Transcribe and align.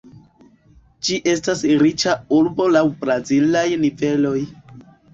Ĝi 1.07 1.17
estas 1.33 1.61
riĉa 1.83 2.17
urbo 2.41 2.69
laŭ 2.79 2.85
brazilaj 3.05 3.67
niveloj. 3.87 4.39